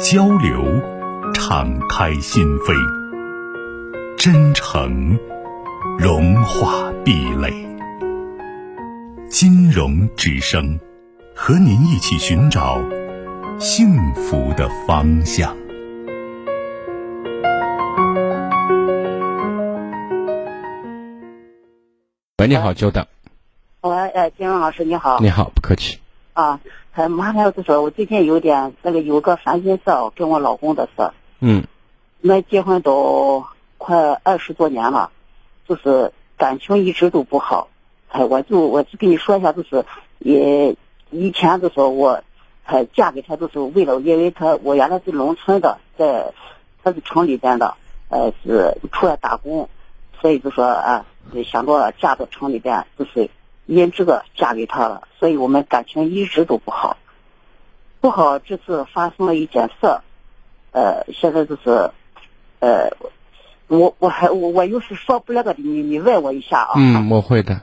[0.00, 0.64] 交流，
[1.32, 2.74] 敞开心扉；
[4.16, 5.18] 真诚，
[5.98, 7.52] 融化壁垒。
[9.28, 10.78] 金融之声，
[11.34, 12.80] 和您一起寻找
[13.58, 15.56] 幸福的方向。
[22.38, 23.06] 喂，你好，久等。
[23.82, 25.20] 喂，呃，金融老师你好。
[25.20, 25.98] 你好，不客气。
[26.34, 26.60] 啊。
[26.96, 31.10] 还麻烦就是说，我最近有点那个有个烦心事儿，跟我老公的事。
[31.40, 31.64] 嗯。
[32.22, 33.44] 我们结婚都
[33.78, 35.10] 快二十多年了，
[35.68, 37.66] 就是感情一直都不好。
[38.08, 39.84] 哎，我就我就跟你说一下，就是
[40.20, 40.76] 也
[41.10, 42.22] 以前就是我，
[42.64, 46.32] 哎，嫁给他就是为了，因为他我原来是农村的，在
[46.84, 47.74] 他是城里边的，
[48.08, 49.68] 呃，是出来打工，
[50.20, 51.04] 所以就说啊，
[51.44, 53.28] 想着嫁到城里边就是。
[53.66, 56.98] 因这个嫁给他了，所以我们感情一直都不好，
[58.00, 58.38] 不好。
[58.38, 59.98] 这次发生了一件事，
[60.72, 61.90] 呃，现在就是，
[62.60, 62.90] 呃，
[63.68, 66.72] 我我还我我又是说不那个的，你你问我一下啊。
[66.76, 67.62] 嗯，我会的。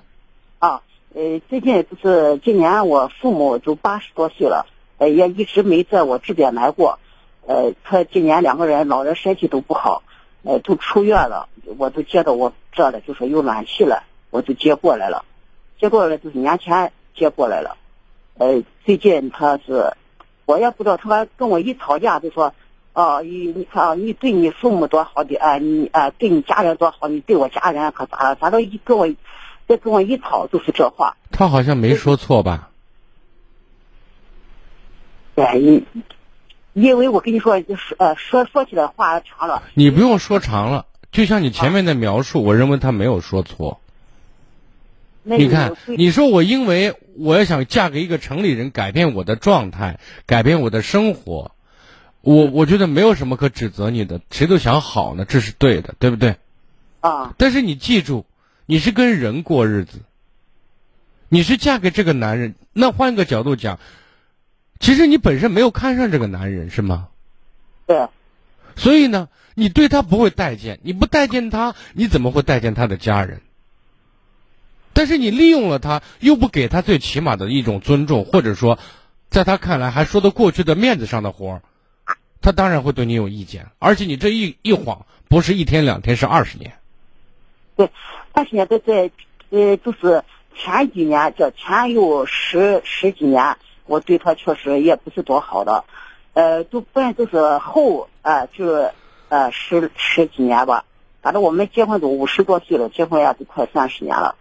[0.58, 0.82] 啊，
[1.14, 4.66] 呃，最近就是今年我父母都八十多岁了，
[4.98, 6.98] 呃，也一直没在我这边来过，
[7.46, 10.02] 呃，他今年两个人老人身体都不好，
[10.44, 15.26] 呃，都出院了，我都接到我这了，就说有暖气了，我就接过来了。
[15.82, 17.76] 接过来就是年前接过来了，
[18.38, 19.92] 呃，最近他是，
[20.46, 22.54] 我也不知道，他跟我一吵架就说，
[22.94, 28.36] 哦，你你看啊，你对你父母多好的，啊，你啊对你家人多好，你对我家人可咋了？
[28.36, 29.10] 反正一跟我，
[29.68, 31.18] 再跟我一吵就是这话。
[31.32, 32.70] 他好像没说错吧？
[35.34, 35.84] 对，因
[36.74, 39.64] 因为我跟你说，就是呃，说说起来话长了。
[39.74, 43.80] 你不用说长了，就像你前面的描述，我认为他没有说错。
[45.24, 51.52] 你看，你说我因为我要想嫁给一个城里人，改变我的状态，改变我的生活，
[52.22, 56.38] 我我觉得没有什么可指责你的，谁都想好呢，这是对的，对不对？
[57.02, 57.36] 啊。
[57.38, 58.26] 但是你记住，
[58.66, 60.00] 你是跟人过日子，
[61.30, 63.80] 你是嫁给这个男人，那换个角度讲，
[64.80, 67.10] 其实你本身没有看上这个男人，是吗？
[67.86, 68.08] 对。
[68.76, 73.42] 所以呢，你对他不会待见，你不待见他，你怎么会待见他的家人？
[74.94, 78.78] 但是你利用了他，又不给他最起码的一种尊重，或者说，
[79.30, 81.62] 在他看来还说得过去的面子上的活儿，
[82.42, 83.68] 他当然会对你有意见。
[83.80, 86.74] 而且你这一一晃，不是一天两天，是二十年。
[87.76, 87.90] 对，
[88.34, 89.12] 他现在在
[89.50, 90.24] 呃，就是
[90.56, 95.86] 前几年，叫前有十十几年，我对他确实也不是多好的，
[96.34, 98.92] 呃，都本就是后啊，就
[99.30, 100.84] 呃十十几年吧。
[101.22, 104.36] 反正我们结婚都五十多岁了，结婚也都快三十年了。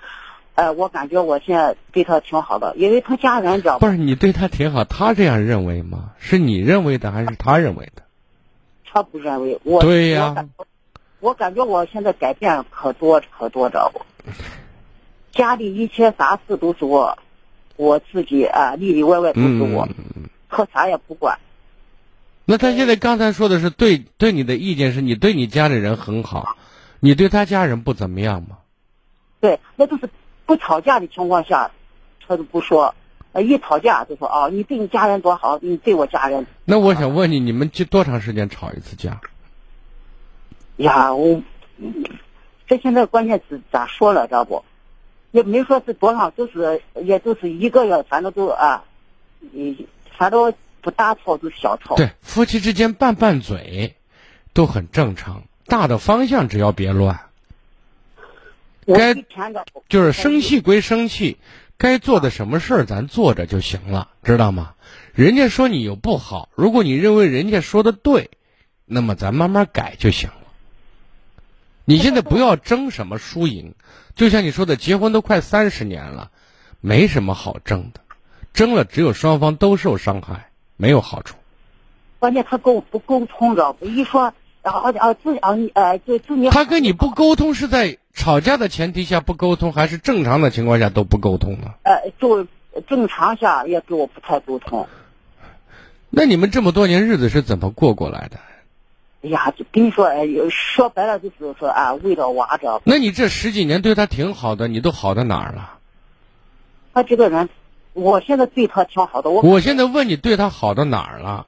[0.61, 6.11] 呃，我感觉我现在对他挺好的，因为他家人知道不是你对他挺好，他这样认为吗？
[6.19, 8.03] 是你认为的还是他认为的？
[8.85, 9.59] 他不认为。
[9.65, 10.47] 我对呀。
[11.21, 14.03] 我感觉我现在改变可多可多，知道不？
[15.33, 17.17] 家里一切啥事都是我，
[17.77, 19.89] 我自己啊，里里外外都是我，
[20.51, 21.39] 他啥也不管。
[22.45, 26.59] 那他现在刚才说的是对对你的意见是你对你家里人很好，
[27.01, 28.59] 你对他家人不怎么样吗？
[29.41, 30.11] 对，那都是。
[30.51, 31.71] 不吵架的情况下，
[32.27, 32.93] 他都不说；
[33.31, 36.45] 呃，一吵架就说啊，你对你家人多好，你对我家人。
[36.65, 39.21] 那我想问你，你们这多长时间吵一次架？
[40.79, 41.41] 呀，我
[42.67, 44.65] 这现在关键是咋说了，知道不？
[45.31, 48.83] 也没说是多长，就是也就是一个月，反正都啊，
[49.53, 49.87] 你
[50.19, 51.95] 反正不大吵就小吵。
[51.95, 53.95] 对，夫妻之间拌拌嘴
[54.53, 57.21] 都很正常，大的方向只要别乱。
[58.97, 59.15] 该
[59.89, 61.39] 就是生气归生气，
[61.77, 64.75] 该做的什么事儿咱做着就行了，知道吗？
[65.13, 68.31] 人家说你有不好，如果你认为人家说的对，
[68.85, 70.37] 那么咱慢慢改就行了。
[71.85, 73.75] 你现在不要争什么输赢，
[74.15, 76.31] 就像你说的，结婚都快三十年了，
[76.81, 78.01] 没什么好争的，
[78.53, 81.37] 争了只有双方都受伤害，没有好处。
[82.19, 84.33] 关键他沟不沟通着，一说。
[84.63, 91.75] 然后啊自啊你呃就祝你他跟你不沟通是在吵架的前提下不沟通，还是正常的情况下都不沟通呢？
[91.85, 92.47] 呃，就
[92.89, 94.87] 正常下也跟我不太沟通。
[96.11, 98.39] 那你们这么多年日子是怎么过过来的？
[99.23, 102.81] 哎呀，就跟你说，哎，说白了就是说啊，为了娃着。
[102.85, 105.75] 那你这十几年对他挺好的，你都好到哪儿了？
[106.93, 107.49] 他这个人，
[107.93, 109.31] 我现在对他挺好的。
[109.31, 111.47] 我我现在问你，对他好到哪儿了？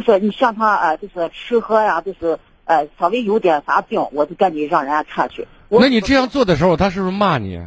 [0.00, 5.46] 就是你像他啊，就是吃喝呀，就是呃，稍微有点啥病，我就赶紧让人家看去。
[5.68, 7.60] 那你这样做的时候，他是不是骂你？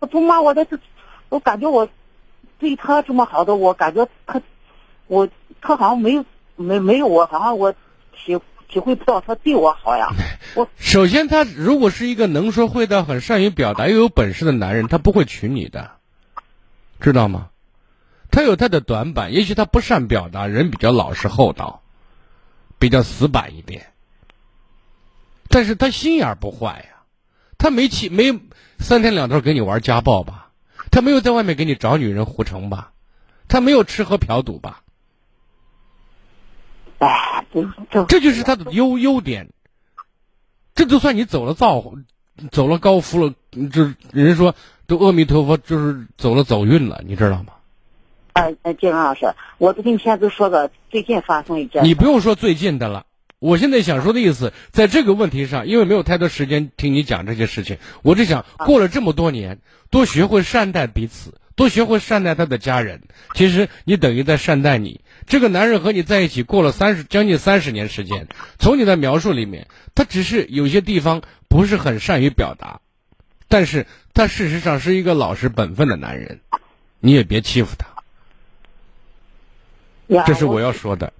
[0.00, 0.78] 他不骂我，他是，
[1.30, 1.88] 我感觉我
[2.58, 4.40] 对他这么好的，我感觉他，
[5.06, 5.28] 我
[5.60, 6.24] 他好像没有。
[6.58, 7.70] 没没有我，好像我
[8.14, 10.08] 体体会不到他对我好呀。
[10.56, 15.90] 我首先，他如果是一个能说会道、很善于表达又有本事的男人，他不会娶你的，
[16.98, 17.50] 知道吗？
[18.36, 21.82] 他有他的短板，也许他不善表达，人比较老实厚道，
[22.78, 23.94] 比较死板一点。
[25.48, 27.00] 但是他心眼不坏呀，
[27.56, 28.38] 他没气没
[28.78, 30.50] 三天两头给你玩家暴吧？
[30.90, 32.92] 他没有在外面给你找女人胡成吧？
[33.48, 34.82] 他没有吃喝嫖赌吧？
[36.98, 37.46] 哎，
[37.90, 39.48] 这这就是他的优优点。
[40.74, 41.82] 这就算你走了造，
[42.52, 43.34] 走了高福了，
[43.72, 44.54] 就人说
[44.86, 47.54] 都阿弥陀佛，就是走了走运了，你知道吗？
[48.36, 51.82] 哎哎，金荣老师，我跟你现在说个最近发生一件。
[51.84, 53.06] 你不用说最近的了，
[53.38, 61.40] 我现在想说的意思，在这个问题上，因为没有太多时间听你讲这些事情，我只想过了这么多年，多学会善待彼此。
[61.54, 63.00] 多学会善待他的家人，
[63.32, 68.28] 其实你等于在善待你这个男人和你在一起过了三十将近三十年时间。
[68.58, 72.82] 从你的描述里面，他只是有些地方不是很善于表达，
[73.48, 76.40] 但是他事实上是一个老实本分的男人，
[77.00, 77.95] 你也别欺负他。
[80.08, 81.12] 这是我要说的。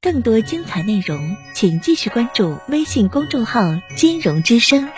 [0.00, 3.60] 更多精彩内容，请继续关注微信公众号
[3.96, 4.88] “金融之声”。